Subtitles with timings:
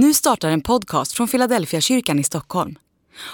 [0.00, 2.78] Nu startar en podcast från Philadelphia kyrkan i Stockholm.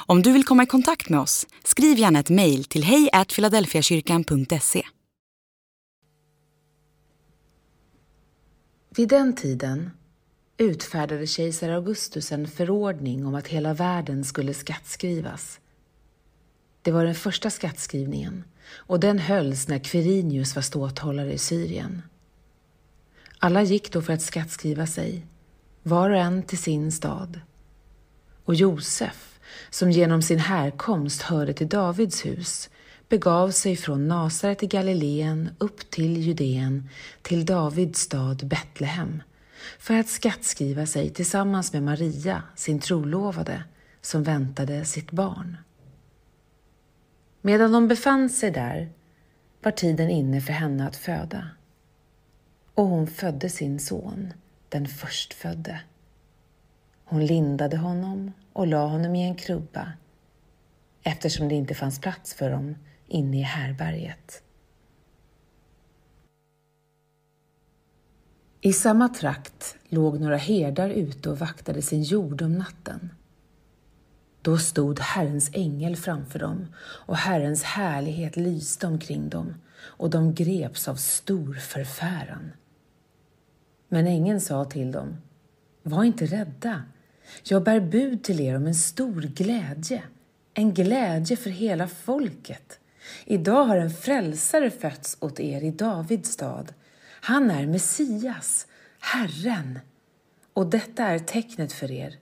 [0.07, 4.83] Om du vill komma i kontakt med oss, skriv gärna ett mejl till hejfiladelfiakyrkan.se.
[8.97, 9.91] Vid den tiden
[10.57, 15.61] utfärdade kejsar Augustus en förordning om att hela världen skulle skattskrivas.
[16.83, 22.03] Det var den första skattskrivningen och den hölls när Quirinius var ståthållare i Syrien.
[23.39, 25.27] Alla gick då för att skattskriva sig
[25.85, 27.41] var och en till sin stad.
[28.45, 29.39] Och Josef,
[29.71, 32.71] som genom sin härkomst hörde till Davids hus,
[33.09, 36.89] begav sig från Nasaret i Galileen upp till Judeen,
[37.23, 39.23] till Davids stad Betlehem,
[39.79, 43.65] för att skattskriva sig tillsammans med Maria, sin trolovade,
[44.01, 45.57] som väntade sitt barn.
[47.41, 48.93] Medan de befann sig där
[49.63, 51.49] var tiden inne för henne att föda.
[52.75, 54.33] Och hon födde sin son,
[54.75, 55.81] den förstfödde.
[57.05, 59.93] Hon lindade honom och la honom i en krubba
[61.03, 64.43] eftersom det inte fanns plats för dem inne i härberget.
[68.61, 73.11] I samma trakt låg några herdar ute och vaktade sin jord om natten.
[74.43, 80.89] Då stod Herrens ängel framför dem och Herrens härlighet lyste omkring dem och de greps
[80.89, 82.53] av stor förfäran.
[83.95, 85.17] Men ängeln sa till dem,
[85.83, 86.83] var inte rädda.
[87.43, 90.03] Jag bär bud till er om en stor glädje,
[90.55, 92.79] en glädje för hela folket.
[93.25, 96.73] Idag har en frälsare fötts åt er i Davids stad.
[97.21, 98.67] Han är Messias,
[99.01, 99.79] Herren.
[100.53, 102.19] Och detta är tecknet för er.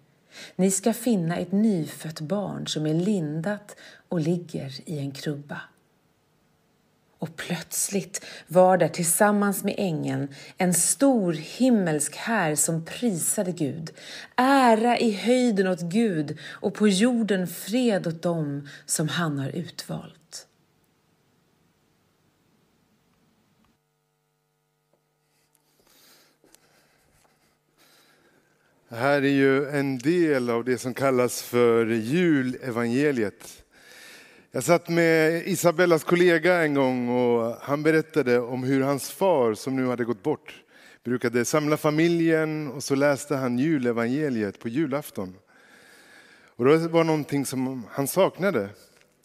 [0.57, 3.77] Ni ska finna ett nyfött barn som är lindat
[4.09, 5.61] och ligger i en krubba.
[7.23, 13.91] Och plötsligt var där tillsammans med ängeln en stor himmelsk här som prisade Gud.
[14.37, 20.47] Ära i höjden åt Gud och på jorden fred åt dem som han har utvalt.
[28.89, 33.62] Det här är ju en del av det som kallas för julevangeliet.
[34.55, 39.77] Jag satt med Isabellas kollega en gång och han berättade om hur hans far, som
[39.77, 40.63] nu hade gått bort,
[41.05, 45.37] brukade samla familjen och så läste han julevangeliet på julafton.
[46.57, 48.69] Och det var någonting som han saknade.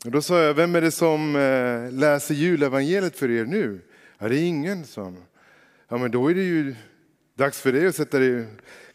[0.05, 3.81] Och då sa jag, vem är det som eh, läser julevangeliet för er nu?
[4.17, 5.17] Ja, det är ingen, sa han.
[5.89, 6.75] Ja, men då är det ju
[7.35, 8.45] dags för dig att sätta dig i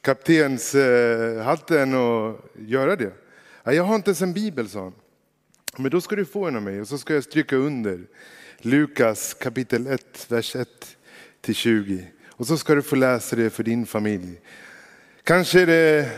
[0.00, 3.12] kaptenshatten och göra det.
[3.64, 4.92] Ja, jag har inte ens en bibel, sa han.
[5.76, 8.00] Men då ska du få en av mig och så ska jag stryka under
[8.58, 10.68] Lukas kapitel 1, vers 1
[11.40, 12.06] till 20.
[12.26, 14.40] Och så ska du få läsa det för din familj.
[15.24, 16.10] Kanske är det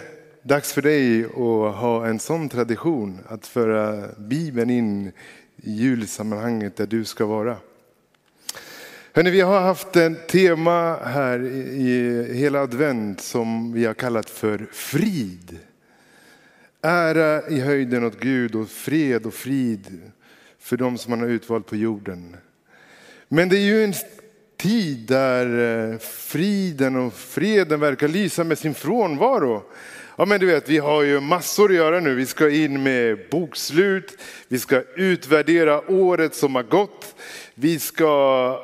[0.43, 5.13] dags för dig att ha en sån tradition att föra Bibeln in
[5.57, 7.57] i julsammanhanget där du ska vara.
[9.13, 14.67] Hörrni, vi har haft ett tema här i hela advent som vi har kallat för
[14.73, 15.59] frid.
[16.87, 20.01] Ära i höjden åt Gud och fred och frid
[20.59, 22.37] för de som han har utvalt på jorden.
[23.29, 23.95] Men det är ju en
[24.57, 29.63] tid där eh, friden och freden verkar lysa med sin frånvaro.
[30.17, 32.15] Ja men du vet, vi har ju massor att göra nu.
[32.15, 37.15] Vi ska in med bokslut, vi ska utvärdera året som har gått.
[37.55, 38.05] Vi ska,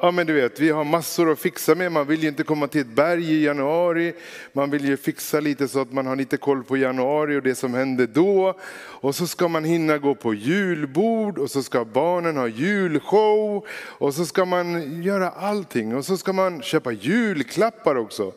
[0.03, 1.93] ja men du vet, vi har massor att fixa med.
[1.93, 4.12] Man vill ju inte komma till ett berg i januari.
[4.53, 7.55] Man vill ju fixa lite så att man har lite koll på januari och det
[7.55, 8.59] som hände då.
[8.81, 13.67] Och så ska man hinna gå på julbord och så ska barnen ha julshow.
[13.72, 18.32] Och så ska man göra allting och så ska man köpa julklappar också.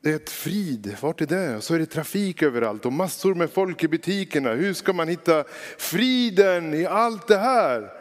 [0.00, 1.56] Det är ett frid, vart är det?
[1.56, 4.52] Och så är det trafik överallt och massor med folk i butikerna.
[4.54, 5.44] Hur ska man hitta
[5.78, 7.92] friden i allt det här?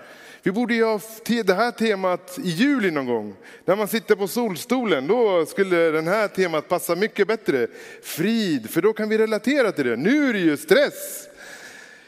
[0.43, 3.35] Vi borde ju ha det här temat i juli någon gång.
[3.65, 7.67] När man sitter på solstolen, då skulle det här temat passa mycket bättre.
[8.03, 9.95] Frid, för då kan vi relatera till det.
[9.95, 11.27] Nu är det ju stress.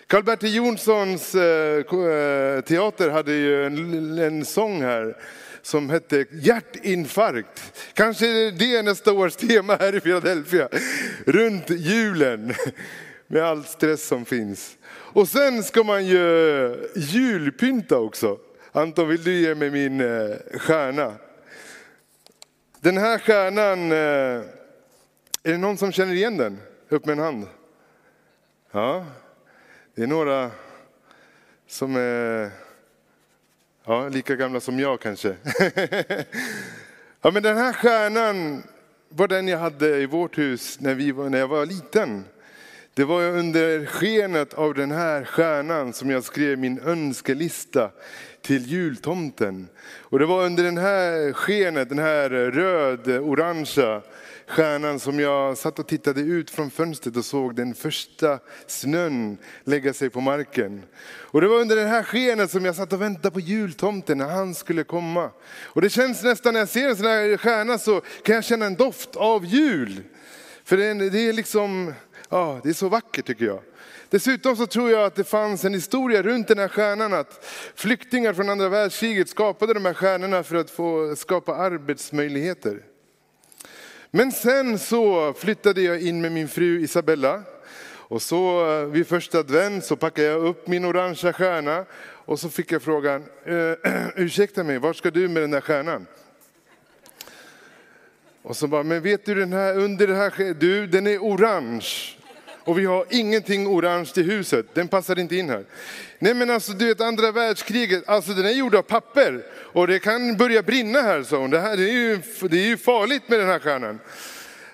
[0.08, 5.16] Karl-Bertil Jonssons eh, eh, teater hade ju en, en sång här
[5.70, 7.74] som hette hjärtinfarkt.
[7.94, 10.70] Kanske det är nästa års tema här i Philadelphia.
[11.26, 12.54] Runt julen
[13.28, 14.78] med all stress som finns.
[14.88, 18.38] Och sen ska man ju julpynta också.
[18.72, 21.14] Anton, vill du ge mig min eh, stjärna?
[22.80, 23.98] Den här stjärnan, eh,
[25.44, 26.58] är det någon som känner igen den?
[26.90, 27.48] Upp med en hand.
[28.72, 29.06] Ja,
[29.96, 30.52] det är några
[31.68, 32.52] som är
[33.86, 35.28] ja, lika gamla som jag kanske.
[37.22, 38.64] ja, men den här stjärnan
[39.10, 42.24] var den jag hade i vårt hus när, vi var, när jag var liten.
[42.94, 47.92] Det var under skenet av den här stjärnan som jag skrev min önskelista
[48.42, 49.68] till jultomten.
[49.82, 54.02] Och det var under den här skenet, den här röd-orangea
[54.50, 59.94] stjärnan som jag satt och tittade ut från fönstret och såg den första snön lägga
[59.94, 60.84] sig på marken.
[61.04, 64.30] Och det var under den här skenet som jag satt och väntade på jultomten när
[64.30, 65.32] han skulle komma.
[65.64, 68.66] Och det känns nästan när jag ser en sån här stjärna så kan jag känna
[68.66, 70.04] en doft av jul.
[70.64, 70.86] För det
[71.20, 71.94] är liksom,
[72.30, 73.60] ja det är så vackert tycker jag.
[74.10, 78.34] Dessutom så tror jag att det fanns en historia runt den här stjärnan att flyktingar
[78.34, 82.89] från andra världskriget skapade de här stjärnorna för att få skapa arbetsmöjligheter.
[84.12, 87.44] Men sen så flyttade jag in med min fru Isabella.
[87.90, 91.86] Och så eh, vid första advent så packade jag upp min orangea stjärna.
[92.02, 93.74] Och så fick jag frågan, eh,
[94.16, 96.06] ursäkta mig, var ska du med den där stjärnan?
[98.42, 102.19] Och så bara, men vet du den här, under det här, du den är orange.
[102.70, 105.66] Och vi har ingenting orange i huset, den passar inte in här.
[106.20, 109.44] Nej men alltså du vet andra världskriget, alltså den är gjord av papper.
[109.52, 112.68] Och det kan börja brinna här sa hon, det, här, det, är, ju, det är
[112.68, 114.00] ju farligt med den här stjärnan.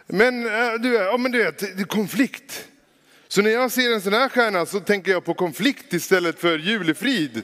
[0.08, 2.68] Men äh, du, ja, men du vet, det är konflikt.
[3.28, 6.58] Så när jag ser en sån här stjärna så tänker jag på konflikt istället för
[6.58, 7.44] julefrid.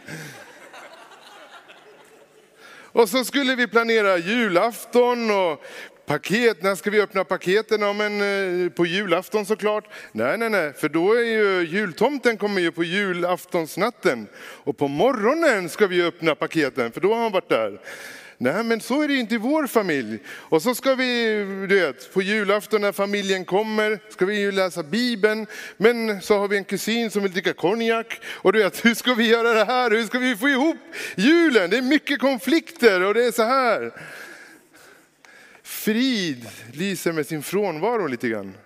[2.92, 5.64] Och så skulle vi planera julafton och
[6.06, 7.82] Paket, när ska vi öppna paketen?
[7.82, 8.22] Ja, men
[8.66, 9.84] eh, på julafton såklart.
[10.12, 14.28] Nej, nej, nej, för då är ju jultomten kommer ju på julaftonsnatten.
[14.38, 17.80] Och på morgonen ska vi öppna paketen, för då har han varit där.
[18.42, 20.20] Nej, men så är det inte i vår familj.
[20.28, 21.34] Och så ska vi,
[21.70, 25.48] du vet, på julafton när familjen kommer, ska vi ju läsa Bibeln.
[25.78, 28.22] Men så har vi en kusin som vill dricka konjak.
[28.26, 29.92] Och du vet, hur ska vi göra det här?
[29.92, 30.78] Hur ska vi få ihop
[31.16, 31.70] julen?
[31.70, 33.92] Det är mycket konflikter och det är så här
[35.72, 38.58] frid lyser med sin frånvaro lite grann.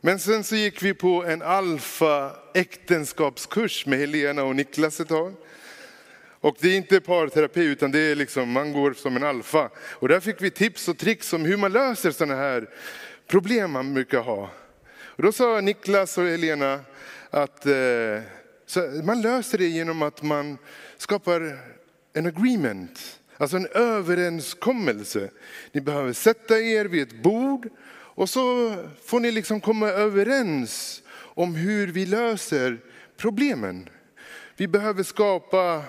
[0.00, 5.34] Men sen så gick vi på en alfa äktenskapskurs med Helena och Niklas ett tag.
[6.40, 9.70] Och det är inte parterapi utan det är liksom, man går som en alfa.
[9.76, 12.70] Och där fick vi tips och tricks om hur man löser sådana här
[13.26, 14.50] problem man brukar ha.
[14.96, 16.80] Och då sa Niklas och Helena
[17.30, 18.22] att eh,
[19.04, 20.58] man löser det genom att man
[20.96, 21.58] skapar
[22.12, 23.20] en agreement.
[23.36, 25.30] Alltså en överenskommelse.
[25.72, 27.68] Ni behöver sätta er vid ett bord
[28.14, 32.78] och så får ni liksom komma överens om hur vi löser
[33.16, 33.88] problemen.
[34.56, 35.82] Vi behöver skapa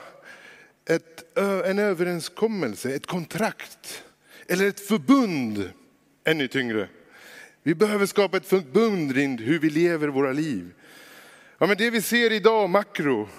[0.89, 4.03] ett, en överenskommelse, ett kontrakt
[4.48, 5.69] eller ett förbund,
[6.24, 6.89] ännu tyngre.
[7.63, 10.74] Vi behöver skapa ett förbund kring hur vi lever våra liv.
[11.57, 13.30] Ja, men det vi ser idag, makro,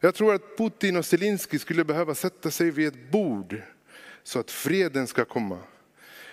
[0.00, 3.62] jag tror att Putin och Zelensky skulle behöva sätta sig vid ett bord
[4.22, 5.58] så att freden ska komma.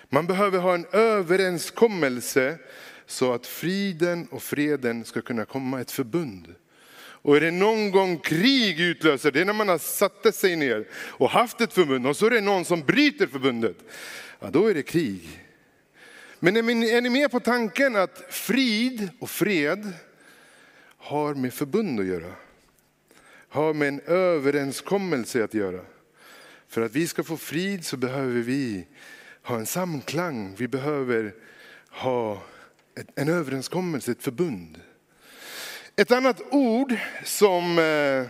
[0.08, 2.58] Man behöver ha en överenskommelse
[3.06, 6.54] så att friden och freden ska kunna komma ett förbund.
[6.98, 10.88] Och är det någon gång krig utlöser, det är när man har satt sig ner
[10.92, 13.76] och haft ett förbund och så är det någon som bryter förbundet.
[14.40, 15.46] Ja, då är det krig.
[16.38, 19.92] Men är ni med på tanken att frid och fred
[20.98, 22.32] har med förbund att göra?
[23.56, 25.80] Har med en överenskommelse att göra.
[26.68, 28.86] För att vi ska få frid så behöver vi
[29.42, 30.54] ha en samklang.
[30.58, 31.34] Vi behöver
[31.90, 32.42] ha
[33.14, 34.80] en överenskommelse, ett förbund.
[35.96, 36.94] Ett annat ord
[37.24, 38.26] som eh,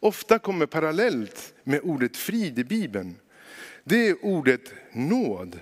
[0.00, 3.18] ofta kommer parallellt med ordet frid i Bibeln,
[3.84, 5.58] det är ordet nåd.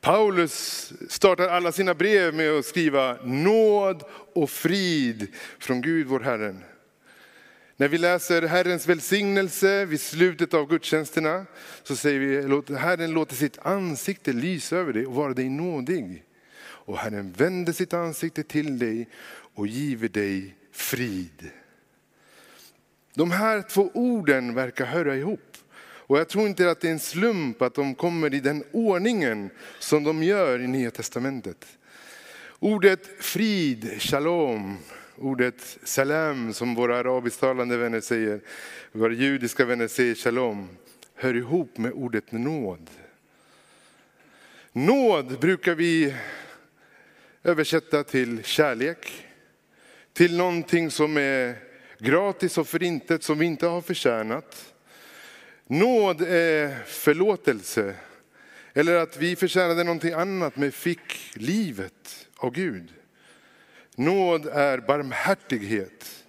[0.00, 4.02] Paulus startar alla sina brev med att skriva nåd
[4.34, 5.26] och frid
[5.58, 6.64] från Gud vår Herren.
[7.80, 11.46] När vi läser Herrens välsignelse vid slutet av gudstjänsterna
[11.82, 16.24] så säger vi låt Herren låter sitt ansikte lysa över dig och vara dig nådig.
[16.62, 19.08] Och Herren vänder sitt ansikte till dig
[19.54, 21.50] och giver dig frid.
[23.14, 25.56] De här två orden verkar höra ihop.
[25.82, 29.50] Och jag tror inte att det är en slump att de kommer i den ordningen
[29.78, 31.66] som de gör i Nya Testamentet.
[32.58, 34.78] Ordet frid, shalom,
[35.22, 38.40] Ordet salam som våra arabisktalande vänner säger,
[38.92, 40.68] våra judiska vänner säger shalom,
[41.14, 42.90] hör ihop med ordet nåd.
[44.72, 46.14] Nåd brukar vi
[47.42, 49.26] översätta till kärlek,
[50.12, 51.56] till någonting som är
[51.98, 54.74] gratis och förintet som vi inte har förtjänat.
[55.66, 57.94] Nåd är förlåtelse,
[58.74, 62.92] eller att vi förtjänade någonting annat men fick livet av Gud.
[64.00, 66.24] Nåd är barmhärtighet.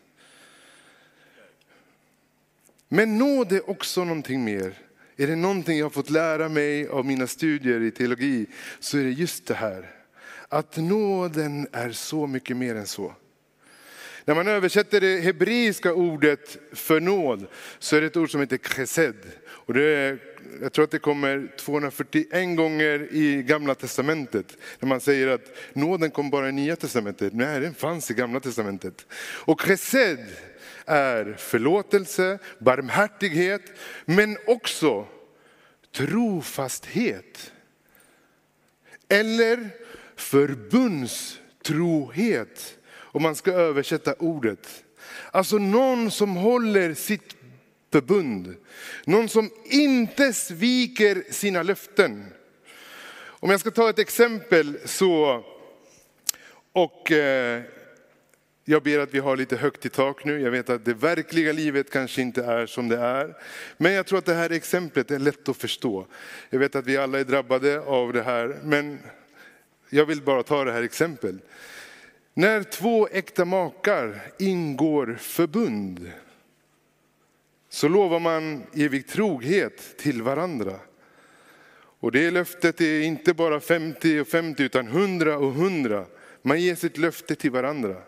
[2.87, 4.73] Men nåd är också någonting mer.
[5.17, 8.45] är det någonting jag har fått lära mig av mina studier i teologi
[8.79, 9.95] så är det just det här.
[10.49, 13.15] Att nåden är så mycket mer än så.
[14.25, 17.47] När man översätter det hebreiska ordet för nåd
[17.79, 19.15] så är det ett ord som heter chesed.
[19.43, 20.19] Och det
[20.61, 24.57] jag tror att det kommer 241 gånger i gamla testamentet.
[24.79, 27.33] När man säger att nåden kom bara i nya testamentet.
[27.33, 29.05] Nej, den fanns i gamla testamentet.
[29.45, 30.25] Och chesed
[30.85, 33.61] är förlåtelse, barmhärtighet,
[34.05, 35.07] men också
[35.95, 37.51] trofasthet.
[39.09, 39.69] Eller
[40.15, 44.83] förbundstrohet, om man ska översätta ordet.
[45.31, 47.40] Alltså någon som håller sitt
[47.91, 48.55] förbund.
[49.05, 52.25] Någon som inte sviker sina löften.
[53.25, 55.43] Om jag ska ta ett exempel så,
[56.71, 57.61] och eh,
[58.65, 60.41] jag ber att vi har lite högt i tak nu.
[60.41, 63.37] Jag vet att det verkliga livet kanske inte är som det är.
[63.77, 66.07] Men jag tror att det här exemplet är lätt att förstå.
[66.49, 68.99] Jag vet att vi alla är drabbade av det här, men
[69.89, 71.35] jag vill bara ta det här exemplet.
[72.33, 76.11] När två äkta makar ingår förbund
[77.71, 80.79] så lovar man evig trohet till varandra.
[81.73, 86.05] Och det löftet är inte bara 50 och 50 utan 100 och 100.
[86.41, 88.01] Man ger sitt löfte till varandra.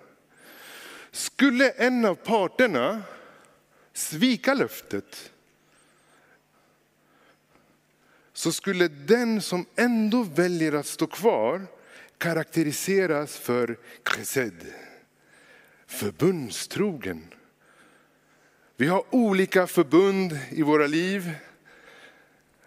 [1.12, 3.03] Skulle en av parterna
[3.93, 5.32] svika löftet
[8.34, 11.65] så skulle den som ändå väljer att stå kvar
[12.17, 14.65] karaktäriseras för chesed,
[15.88, 17.34] förbundstrogen.
[18.77, 21.31] Vi har olika förbund i våra liv.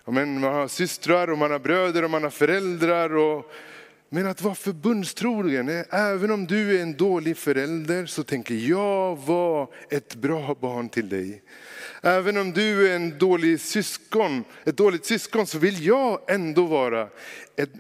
[0.05, 3.17] Man har systrar och man har bröder och man har föräldrar.
[3.17, 3.51] Och,
[4.09, 9.17] men att vara förbundstrogen, eh, även om du är en dålig förälder så tänker jag
[9.17, 11.43] vara ett bra barn till dig.
[12.03, 17.09] Även om du är en dålig syskon, ett dåligt syskon så vill jag ändå vara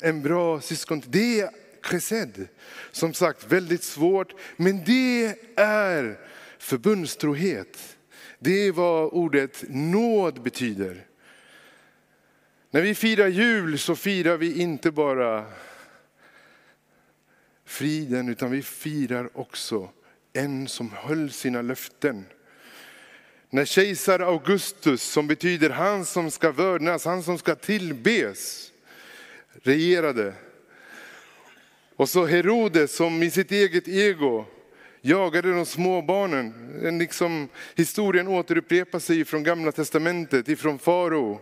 [0.02, 1.02] en bra syskon.
[1.06, 1.50] Det är
[1.83, 2.49] chesed.
[2.92, 6.18] Som sagt väldigt svårt, men det är
[6.59, 7.96] förbundstrohet.
[8.47, 11.07] Det är vad ordet nåd betyder.
[12.71, 15.45] När vi firar jul så firar vi inte bara
[17.65, 19.91] friden, utan vi firar också
[20.33, 22.25] en som höll sina löften.
[23.50, 28.73] När kejsar Augustus, som betyder han som ska vördnas, han som ska tillbes,
[29.62, 30.35] regerade.
[31.97, 34.47] Och så Herodes som i sitt eget ego
[35.07, 36.55] jagade de små barnen.
[36.83, 41.41] Eh, liksom, historien återupprepar sig från gamla testamentet, ifrån farao.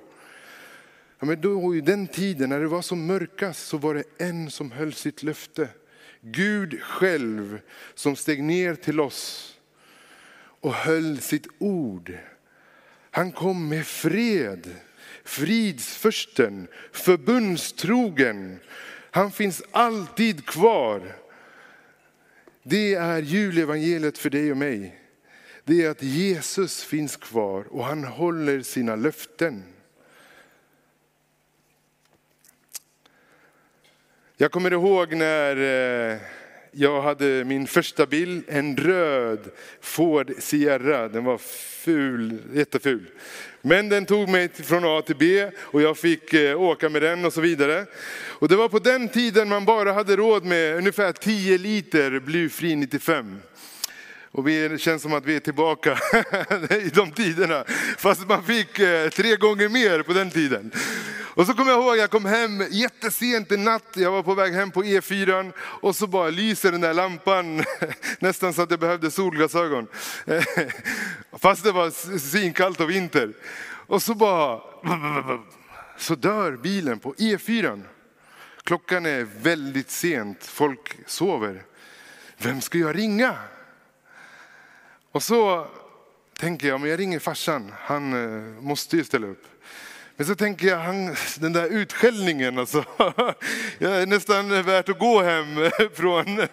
[1.18, 4.50] Ja, men då, I den tiden när det var som mörkast så var det en
[4.50, 5.68] som höll sitt löfte.
[6.20, 7.60] Gud själv
[7.94, 9.56] som steg ner till oss
[10.60, 12.12] och höll sitt ord.
[13.10, 14.74] Han kom med fred,
[15.24, 18.58] fridsförsten, förbundstrogen.
[19.10, 21.23] Han finns alltid kvar.
[22.66, 25.00] Det är julevangeliet för dig och mig.
[25.64, 29.62] Det är att Jesus finns kvar och han håller sina löften.
[34.36, 36.18] Jag kommer ihåg när eh,
[36.70, 41.08] jag hade min första bil, en röd Ford Sierra.
[41.08, 43.10] Den var ful, jätteful.
[43.66, 47.24] Men den tog mig från A till B och jag fick eh, åka med den
[47.24, 47.86] och så vidare.
[48.26, 52.76] Och det var på den tiden man bara hade råd med ungefär 10 liter blyfri
[52.76, 53.38] 95.
[54.30, 55.98] Och det känns som att vi är tillbaka
[56.70, 57.64] i de tiderna.
[57.98, 60.70] Fast man fick eh, tre gånger mer på den tiden.
[61.36, 64.52] Och så kommer jag ihåg, jag kom hem jättesent en natt, jag var på väg
[64.52, 67.64] hem på E4 och så bara lyser den där lampan
[68.18, 69.86] nästan så att jag behövde solglasögon.
[71.32, 73.32] Fast det var svinkallt och vinter.
[73.86, 74.60] Och så bara,
[75.96, 77.82] så dör bilen på E4.
[78.64, 81.62] Klockan är väldigt sent, folk sover.
[82.38, 83.34] Vem ska jag ringa?
[85.12, 85.66] Och så
[86.38, 89.53] tänker jag, men jag ringer farsan, han eh, måste ju ställa upp.
[90.16, 92.84] Men så tänker jag, han, den där utskällningen alltså.
[93.78, 96.36] Jag är nästan värt att gå hem från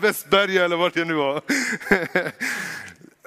[0.00, 1.42] Västberga eller vart jag nu var.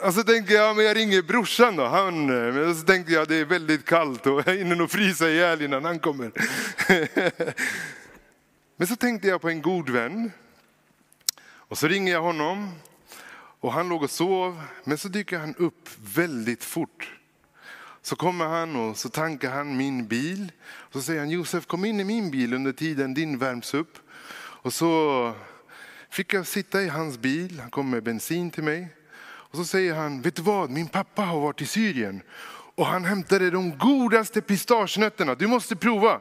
[0.01, 1.86] Och så tänker jag, men jag ringer brorsan då.
[1.86, 5.62] Han, men så tänkte jag, det är väldigt kallt och jag hinner nog frysa ihjäl
[5.62, 6.32] innan han kommer.
[8.77, 10.32] Men så tänkte jag på en god vän.
[11.72, 12.72] Och så ringer jag honom.
[13.60, 17.21] Och han låg och sov, men så dyker han upp väldigt fort.
[18.01, 20.51] Så kommer han och så tankar han min bil.
[20.63, 23.98] Och så säger han, Josef kom in i min bil under tiden din värms upp.
[24.63, 25.34] Och så
[26.10, 28.88] fick jag sitta i hans bil, han kom med bensin till mig.
[29.24, 32.22] Och så säger han, vet du vad, min pappa har varit i Syrien
[32.75, 36.20] Och han hämtade de godaste pistagenötterna, du måste prova.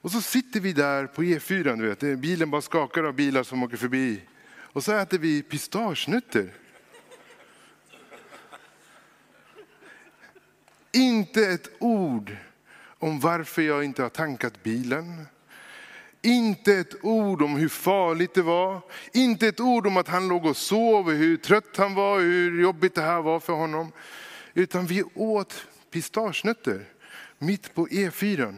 [0.00, 3.62] Och så sitter vi där på E4, du vet, bilen bara skakar av bilar som
[3.62, 4.20] åker förbi.
[4.60, 6.52] Och så äter vi pistagenötter.
[10.92, 12.36] Inte ett ord
[12.98, 15.26] om varför jag inte har tankat bilen.
[16.22, 18.80] Inte ett ord om hur farligt det var.
[19.12, 22.94] Inte ett ord om att han låg och sov, hur trött han var, hur jobbigt
[22.94, 23.92] det här var för honom.
[24.54, 26.84] Utan vi åt pistagenötter
[27.38, 28.54] mitt på E4.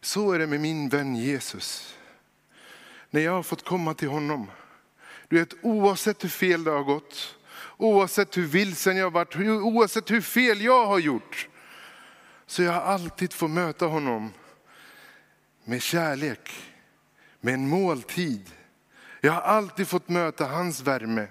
[0.00, 1.98] Så är det med min vän Jesus.
[3.10, 4.50] När jag har fått komma till honom.
[5.32, 7.36] Du vet, oavsett hur fel det har gått,
[7.76, 11.48] oavsett hur vilsen jag har varit, oavsett hur fel jag har gjort,
[12.46, 14.30] så jag har alltid fått möta honom
[15.64, 16.72] med kärlek,
[17.40, 18.50] med en måltid.
[19.20, 21.26] Jag har alltid fått möta hans värme.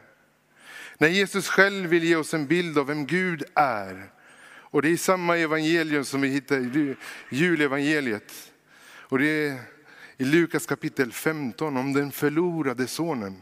[0.97, 4.11] När Jesus själv vill ge oss en bild av vem Gud är.
[4.45, 6.95] Och det är samma evangelium som vi hittar i
[7.29, 8.51] julevangeliet.
[8.83, 9.59] Och det är
[10.17, 13.41] i Lukas kapitel 15 om den förlorade sonen.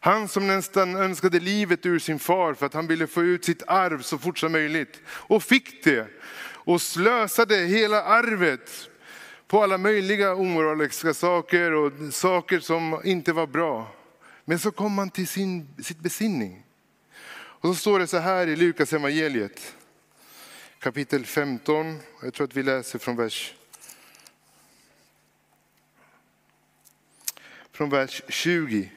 [0.00, 3.62] Han som nästan önskade livet ur sin far för att han ville få ut sitt
[3.66, 5.00] arv så fort som möjligt.
[5.08, 6.06] Och fick det.
[6.40, 8.90] Och slösade hela arvet
[9.46, 13.94] på alla möjliga omoraliska saker och saker som inte var bra.
[14.44, 16.64] Men så kom han till sin, sitt besinning.
[17.60, 19.74] Och så står det så här i Lukas evangeliet
[20.78, 21.98] kapitel 15.
[22.22, 23.54] Jag tror att vi läser från vers
[27.72, 28.90] från vers 20.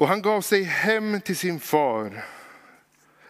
[0.00, 2.24] Och han gav sig hem till sin far.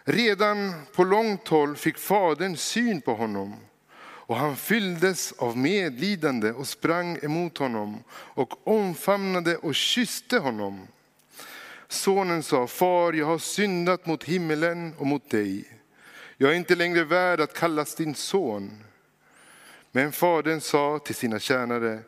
[0.04, 3.56] Redan på långt håll fick fadern syn på honom
[4.02, 10.88] och han fylldes av medlidande och sprang emot honom och omfamnade och kysste honom.
[11.88, 15.64] Sonen sa, far jag har syndat mot himmelen och mot dig.
[16.36, 18.84] Jag är inte längre värd att kallas din son.
[19.92, 21.98] Men fadern sa till sina tjänare,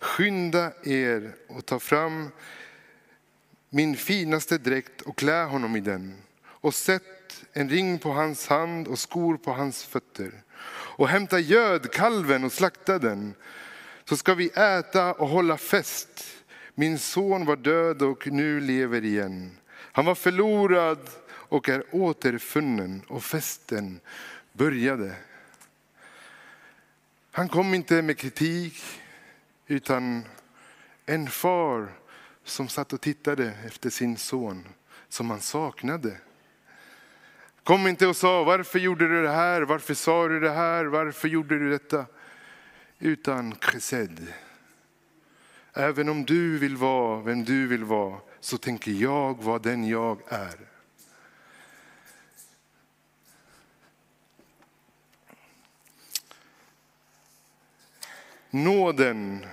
[0.00, 2.30] skynda er och ta fram
[3.74, 8.88] min finaste dräkt och klä honom i den och sätt en ring på hans hand
[8.88, 10.32] och skor på hans fötter
[10.70, 13.34] och hämta gödkalven och slakta den
[14.04, 16.24] så ska vi äta och hålla fest.
[16.74, 19.58] Min son var död och nu lever igen.
[19.68, 24.00] Han var förlorad och är återfunnen och festen
[24.52, 25.14] började.
[27.30, 28.82] Han kom inte med kritik
[29.66, 30.24] utan
[31.06, 32.01] en far
[32.44, 34.68] som satt och tittade efter sin son
[35.08, 36.16] som han saknade.
[37.64, 41.28] Kom inte och sa varför gjorde du det här, varför sa du det här, varför
[41.28, 42.06] gjorde du detta?
[42.98, 44.26] Utan chesed.
[45.72, 50.18] Även om du vill vara vem du vill vara så tänker jag vara den jag
[50.28, 50.56] är.
[58.50, 59.46] Nåden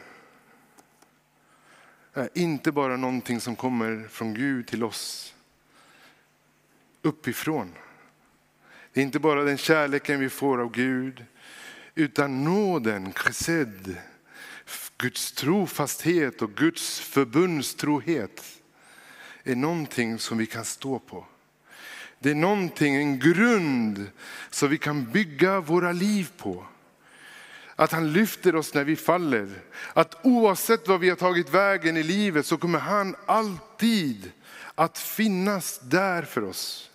[2.23, 5.33] är inte bara någonting som kommer från Gud till oss
[7.01, 7.73] uppifrån.
[8.93, 11.25] Det är inte bara den kärleken vi får av Gud,
[11.95, 13.97] utan nåden, chesed,
[14.97, 18.61] Guds trofasthet och Guds förbundstrohet
[19.43, 21.25] är någonting som vi kan stå på.
[22.19, 24.07] Det är någonting, en grund
[24.49, 26.65] som vi kan bygga våra liv på.
[27.79, 29.61] Att han lyfter oss när vi faller.
[29.93, 34.31] Att oavsett vad vi har tagit vägen i livet så kommer han alltid
[34.75, 36.91] att finnas där för oss.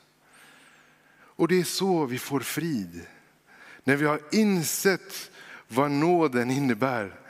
[1.16, 3.06] Och det är så vi får frid.
[3.84, 5.30] När vi har insett
[5.68, 7.20] vad nåden innebär.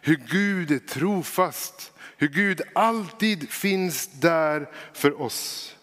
[0.00, 1.92] Hur Gud är trofast.
[2.16, 5.76] Hur Gud alltid finns där för oss.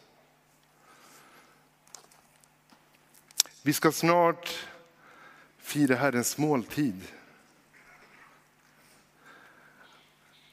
[3.62, 4.68] Vi ska snart
[5.58, 7.02] fira Herrens måltid.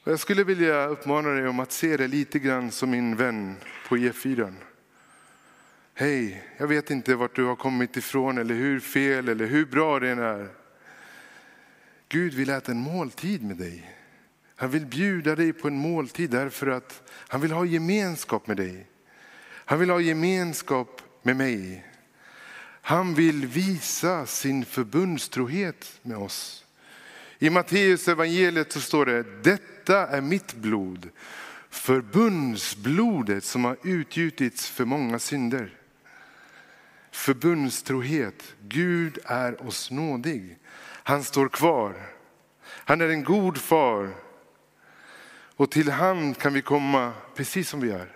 [0.09, 3.55] Jag skulle vilja uppmana dig om att se det lite grann som min vän
[3.87, 4.53] på E4.
[5.93, 9.99] Hej, jag vet inte vart du har kommit ifrån eller hur fel eller hur bra
[9.99, 10.49] det än är.
[12.09, 13.95] Gud vill äta en måltid med dig.
[14.55, 18.87] Han vill bjuda dig på en måltid därför att han vill ha gemenskap med dig.
[19.43, 21.85] Han vill ha gemenskap med mig.
[22.81, 26.66] Han vill visa sin förbundstrohet med oss.
[27.39, 31.09] I Matteus evangeliet så står det, detta är mitt blod,
[31.69, 35.73] förbundsblodet som har utgjutits för många synder.
[37.11, 40.57] Förbundstrohet, Gud är oss nådig.
[40.83, 41.95] Han står kvar.
[42.63, 44.09] Han är en god far.
[45.55, 48.11] Och till han kan vi komma precis som vi är.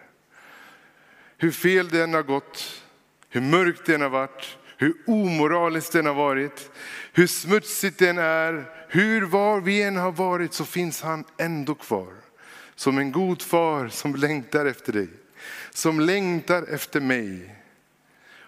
[1.38, 2.84] hur fel det än har gått,
[3.30, 6.72] hur mörkt det än har varit, hur omoraliskt den har varit,
[7.14, 12.14] hur smutsigt den är, hur var vi än har varit så finns han ändå kvar.
[12.76, 15.08] Som en god far som längtar efter dig,
[15.72, 17.56] som längtar efter mig.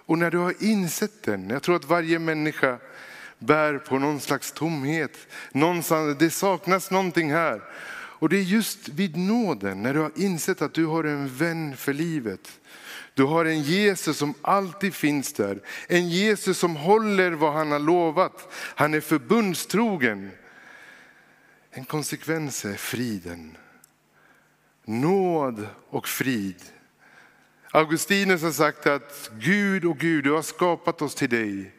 [0.06, 2.78] Och när du har insett den, jag tror att varje människa
[3.40, 5.18] bär på någon slags tomhet.
[5.52, 7.62] Någonstans, det saknas någonting här.
[7.94, 11.78] Och det är just vid nåden, när du har insett att du har en vän
[11.78, 12.60] för livet.
[13.14, 15.62] Du har en Jesus som alltid finns där.
[15.88, 18.48] En Jesus som håller vad han har lovat.
[18.54, 20.32] Han är förbundstrogen.
[21.72, 23.58] En konsekvens är friden.
[24.86, 26.62] Nåd och frid.
[27.72, 31.72] Augustinus har sagt att Gud och Gud, du har skapat oss till dig.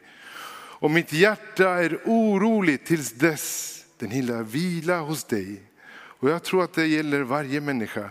[0.77, 5.61] Och mitt hjärta är oroligt tills dess den hinner vila hos dig.
[5.93, 8.09] Och jag tror att det gäller varje människa.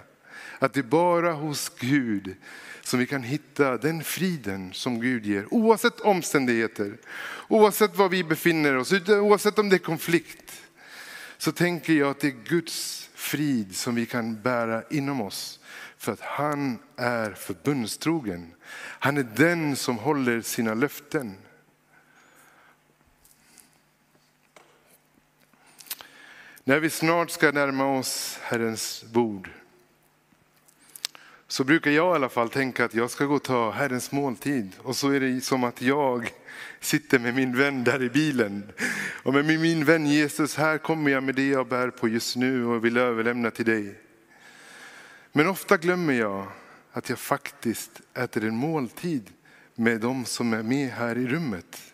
[0.59, 2.37] Att det är bara hos Gud
[2.83, 5.47] som vi kan hitta den friden som Gud ger.
[5.51, 6.99] Oavsett omständigheter,
[7.49, 10.63] oavsett var vi befinner oss, oavsett om det är konflikt.
[11.39, 15.61] Så tänker jag att det är Guds frid som vi kan bära inom oss.
[15.99, 18.55] För att han är förbundstrogen.
[18.99, 21.37] Han är den som håller sina löften.
[26.65, 29.51] När vi snart ska närma oss Herrens bord
[31.55, 34.73] så brukar jag i alla fall tänka att jag ska gå och ta Herrens måltid.
[34.79, 36.33] Och så är det som att jag
[36.81, 38.73] sitter med min vän där i bilen.
[39.23, 42.67] Och med min vän Jesus, här kommer jag med det jag bär på just nu
[42.67, 43.95] och vill överlämna till dig.
[45.33, 46.47] Men ofta glömmer jag
[46.93, 49.31] att jag faktiskt äter en måltid
[49.75, 51.93] med de som är med här i rummet.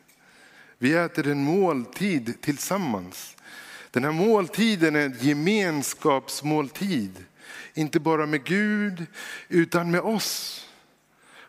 [0.78, 3.36] Vi äter en måltid tillsammans.
[3.90, 7.24] Den här måltiden är en gemenskapsmåltid.
[7.80, 9.06] Inte bara med Gud,
[9.48, 10.64] utan med oss.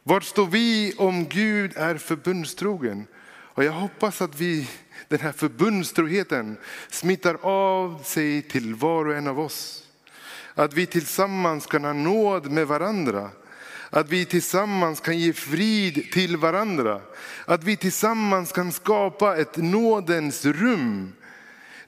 [0.04, 3.08] Vart står vi om Gud är förbundstrogen?
[3.30, 4.70] Och jag hoppas att vi,
[5.08, 6.58] den här förbundstroheten
[6.90, 9.84] smittar av sig till var och en av oss.
[10.56, 13.30] Att vi tillsammans kan ha nåd med varandra.
[13.90, 17.02] Att vi tillsammans kan ge frid till varandra.
[17.46, 21.14] Att vi tillsammans kan skapa ett nådens rum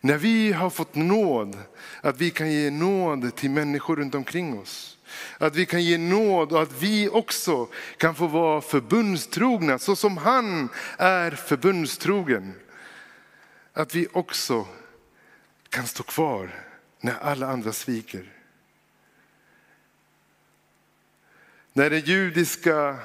[0.03, 1.57] när vi har fått nåd,
[2.01, 4.97] att vi kan ge nåd till människor runt omkring oss.
[5.37, 10.17] Att vi kan ge nåd och att vi också kan få vara förbundstrogna så som
[10.17, 12.53] han är förbundstrogen.
[13.73, 14.67] Att vi också
[15.69, 16.49] kan stå kvar
[17.01, 18.33] när alla andra sviker.
[21.73, 22.97] När den judiska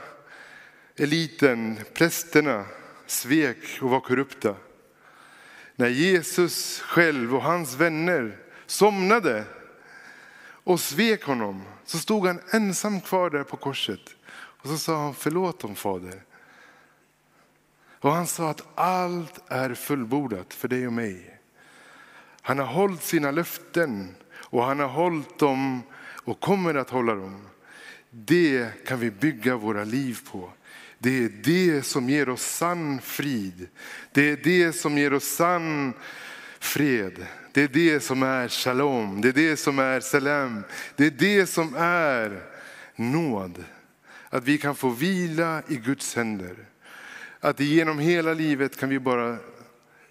[0.97, 2.65] eliten, prästerna,
[3.07, 4.57] svek och var korrupta
[5.79, 8.37] när Jesus själv och hans vänner
[8.67, 9.45] somnade
[10.41, 14.01] och svek honom så stod han ensam kvar där på korset.
[14.33, 16.23] Och så sa han förlåt dem fader.
[18.01, 21.39] Och han sa att allt är fullbordat för dig och mig.
[22.43, 25.83] Han har hållit sina löften och han har hållit dem
[26.25, 27.47] och kommer att hålla dem.
[28.11, 30.53] Det kan vi bygga våra liv på.
[30.99, 33.69] Det är det som ger oss sann frid.
[34.13, 35.93] Det är det som ger oss sann
[36.59, 37.27] fred.
[37.53, 40.63] Det är det som är shalom, det är det som är salam.
[40.97, 42.43] Det är det som är
[42.97, 43.65] nåd.
[44.29, 46.57] Att vi kan få vila i Guds händer.
[47.41, 49.37] Att genom hela livet kan vi bara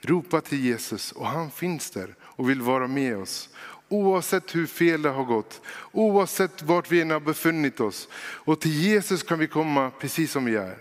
[0.01, 3.49] ropa till Jesus och han finns där och vill vara med oss.
[3.89, 8.07] Oavsett hur fel det har gått, oavsett vart vi än har befunnit oss.
[8.15, 10.77] Och till Jesus kan vi komma precis som vi är.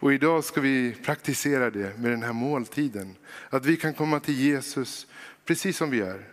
[0.00, 3.16] Och idag ska vi praktisera det med den här måltiden.
[3.50, 5.06] Att vi kan komma till Jesus
[5.44, 6.24] precis som vi är.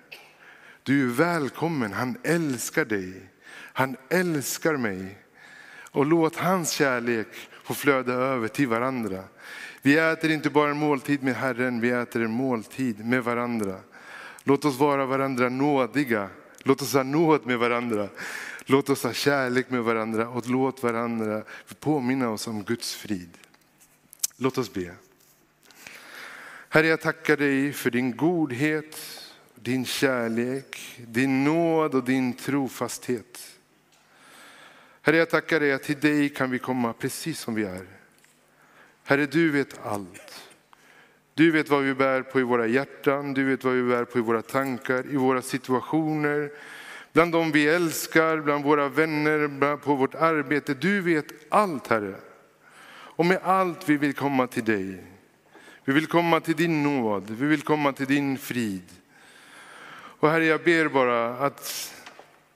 [0.83, 3.13] Du är välkommen, han älskar dig.
[3.53, 5.17] Han älskar mig.
[5.91, 7.27] Och låt hans kärlek
[7.63, 9.23] få flöda över till varandra.
[9.81, 13.79] Vi äter inte bara en måltid med Herren, vi äter en måltid med varandra.
[14.51, 16.29] Låt oss vara varandra nådiga.
[16.63, 18.09] Låt oss ha nåd med varandra.
[18.65, 21.43] Låt oss ha kärlek med varandra och låt varandra
[21.79, 23.37] påminna oss om Guds frid.
[24.37, 24.95] Låt oss be.
[26.69, 28.97] Herre, jag tackar dig för din godhet,
[29.55, 33.57] din kärlek, din nåd och din trofasthet.
[35.01, 37.87] Herre, jag tackar dig att till dig kan vi komma precis som vi är.
[39.03, 40.50] Herre, du vet allt.
[41.41, 44.17] Du vet vad vi bär på i våra hjärtan, du vet vad vi bär på
[44.17, 46.51] i våra tankar, i våra situationer,
[47.13, 50.73] bland dem vi älskar, bland våra vänner, på vårt arbete.
[50.73, 52.15] Du vet allt Herre.
[52.89, 55.03] Och med allt vi vill komma till dig.
[55.85, 58.85] Vi vill komma till din nåd, vi vill komma till din frid.
[59.93, 61.93] Och Herre, jag ber bara att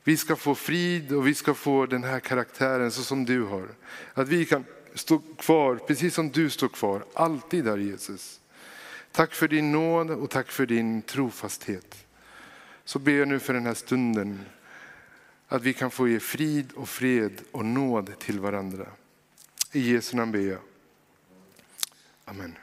[0.04, 3.68] vi ska få frid och vi ska få den här karaktären så som du har.
[4.14, 8.42] Att vi kan stå kvar precis som du står kvar, alltid Herre Jesus.
[9.16, 12.06] Tack för din nåd och tack för din trofasthet.
[12.86, 14.46] Så ber jag nu för den här stunden
[15.48, 18.88] att vi kan få ge frid och fred och nåd till varandra.
[19.72, 20.60] I Jesu namn ber jag.
[22.26, 22.56] Amen.